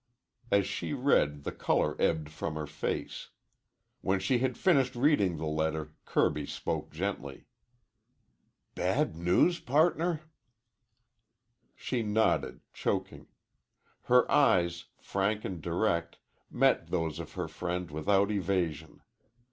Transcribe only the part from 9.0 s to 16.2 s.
news, pardner?" She nodded, choking. Her eyes, frank and direct,